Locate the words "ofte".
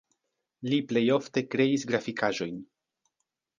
1.17-1.45